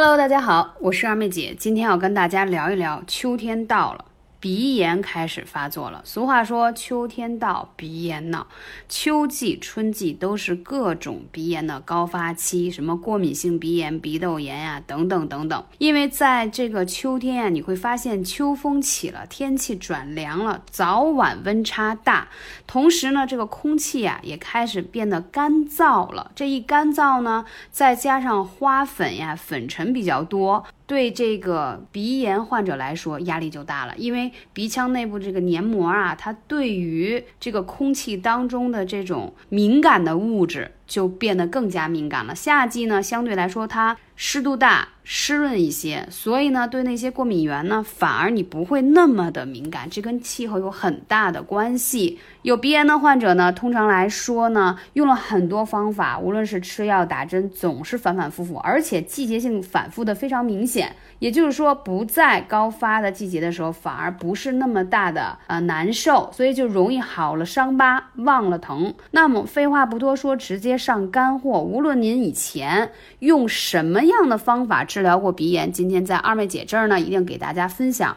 [0.00, 4.04] Hello，大家好，我是二妹姐，今天要跟大家聊一聊，秋天到了。
[4.40, 6.00] 鼻炎开始发作了。
[6.04, 8.46] 俗话说，秋天到，鼻炎闹。
[8.88, 15.64] 秋季、春季都是各种鼻炎的高发期，什么过敏性鼻炎、鼻窦炎呀，等等等等。
[15.78, 22.28] 因为在这个秋天呀，你会发现秋风起了，天气转凉了，早晚温差大，
[22.66, 26.30] 同时呢，这个空气呀也开始变得干燥了。
[26.36, 30.64] 这一干燥呢，再加上花粉呀、粉尘比较多。
[30.88, 42.34] 对这个鼻炎患者来说，压力就大了，因为鼻腔内部这个黏膜啊，它对于这个空气当中的这种敏感的物质就变得更加敏感了。
[42.34, 44.88] 夏季呢，相对来说它湿度大。
[45.10, 52.18] 湿润一些，所以呢，对那些过敏源呢，反而你不会那么的敏感，这跟气候有很大的关系。
[52.42, 60.94] 有鼻炎的患者呢，通常来说呢，用了很多方法，无论是吃药打针，总是反反复复，而且季节性反复的非常明显。
[61.20, 68.92] 也就是说，不在高发的季节的时候，反而不是那么大的呃难受，所以就容易好了伤疤忘了疼。
[69.12, 71.60] 那么废话不多说，直接上干货。
[71.60, 74.98] 无论您以前用什么样的方法治。
[74.98, 78.16] 疗过鼻炎，今天在二妹姐这儿呢，一定给大家分享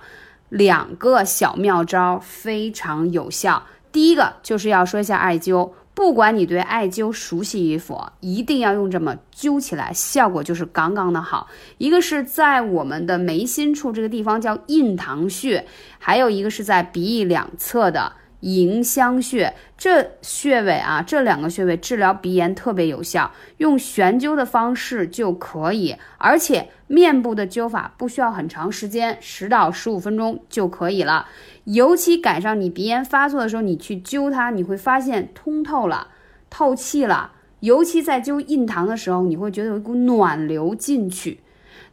[0.50, 3.64] 两个小妙招，非常有效。
[3.92, 11.48] 第一个就是要说一下艾灸，不管你对艾灸熟悉与否，一定要用这么灸起来，效果就是杠杠的好。
[11.78, 15.68] 一个是在我们的眉心处这个地方叫印堂穴，
[16.00, 18.14] 还有一个是在鼻翼两侧的。
[18.42, 31.28] 迎香穴这穴位啊，这两个穴位治疗鼻炎特别有效，用悬灸的方式就可以，而且面部的灸法不需要很长时间，十到十五分钟就可以了。
[31.64, 36.08] 尤其赶上你鼻炎发作的时候，你去灸它，你会发现通透了，
[36.50, 37.32] 透气了。
[37.60, 41.40] 尤其在灸印堂的时候，你会觉得有一股暖流进去。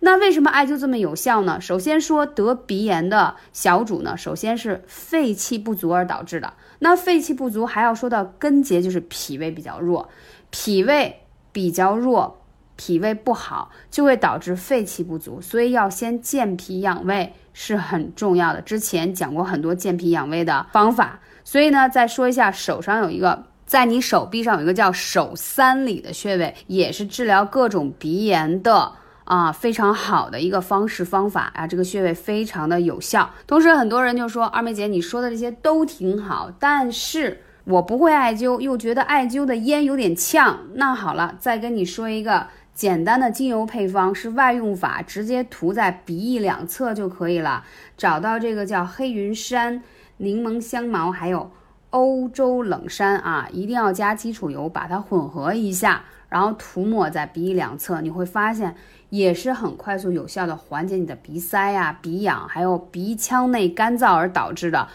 [0.01, 1.61] 那为什么艾灸这么有效呢？
[1.61, 6.55] 首先说得鼻炎的小主呢，首先是肺气不足而导致的。
[6.79, 10.09] 那肺气不足还要说到根结，就是脾胃比较弱，
[10.51, 12.45] 脾胃比较弱，
[12.77, 18.61] 脾胃不好就会导致肺气不足，所以要先健脾养胃是很重要的。
[18.61, 28.93] 之前讲过很多健脾养胃的方法，所以呢，再说一下手上有一个，在你手臂上有一个叫手三里的穴位，也是治疗各种鼻炎的。
[29.29, 33.29] 啊，非常好的一个方式方法啊，这个穴位非常的有效。
[33.47, 40.61] 同时，很多人就说二妹姐，你说的这些都挺好，但是我不会艾灸，又觉得艾灸的烟有点呛。
[40.77, 47.63] 那好了，再跟你说一个简单的精油配方，是外用法，直接涂在鼻翼两侧就可以了。
[47.99, 49.83] 找到这个叫黑云杉、
[50.17, 51.51] 柠檬香茅，还有
[51.91, 56.05] 欧洲冷杉啊，一定要加基础油，把它混合一下。
[56.29, 58.77] 然后涂抹在鼻翼两侧，你会发现
[59.09, 64.87] 也是很快速有效的缓解你的鼻塞呀、鼻痒，还有鼻腔内干燥而导致的，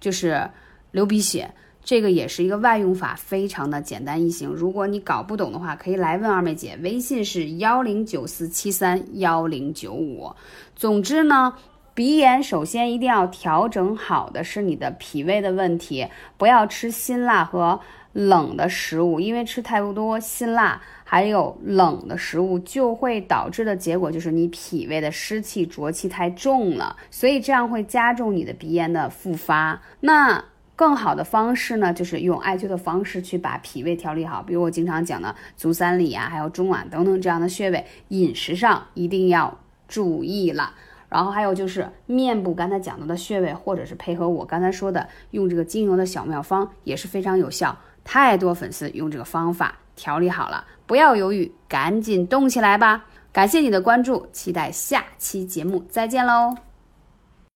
[0.00, 0.50] 就是
[0.90, 1.48] 流鼻血。
[1.84, 4.48] 这个也是一个外用法，非常的简单易行。
[4.48, 10.32] 如果你搞不懂的话，可以来问二妹姐，微信是幺零九四七三幺零九五。
[10.74, 11.54] 总之呢，
[11.94, 16.06] 鼻炎首先一定要调整好的是你的脾胃的问题，
[16.36, 17.80] 不要吃辛辣和。
[18.16, 29.82] 冷的食物，因为吃太多辛辣，还有冷的食物，就会导致的结果就是你脾胃的湿气浊气太重了，所以这样会加重你的鼻炎的复发。
[29.98, 30.44] 那
[30.76, 37.84] 更好的方式呢，就是用艾灸的方式去把脾胃调理好，比如我经常讲的足三里啊，还有中脘等等这样的穴位。
[38.10, 40.72] 饮食上一定要注意了，
[41.14, 47.78] 然后还有就是面部刚才讲到的穴位，或者是配合我刚才说的用这个精油的小妙方，也是非常有效。
[48.02, 53.04] 太多粉丝用这个方法调理好了，不要犹豫，赶紧动起来吧！
[53.32, 56.52] 感谢你的关注，期待下期节目，再见喽！